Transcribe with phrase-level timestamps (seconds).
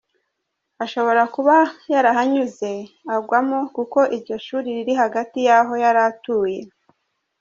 [0.83, 1.55] Ashobora kuba
[1.93, 2.71] yahanyuze
[3.15, 6.59] agwamo kuko iryo shuri riri hafi y’aho yari atuye”.